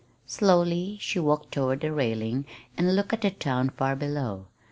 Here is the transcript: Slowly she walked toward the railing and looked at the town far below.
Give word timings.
Slowly 0.25 0.97
she 0.99 1.19
walked 1.19 1.51
toward 1.51 1.81
the 1.81 1.91
railing 1.91 2.47
and 2.75 2.95
looked 2.95 3.13
at 3.13 3.21
the 3.21 3.29
town 3.29 3.69
far 3.69 3.95
below. 3.95 4.47